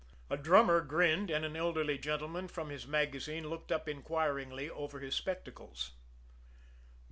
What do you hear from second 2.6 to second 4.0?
his magazine, looked up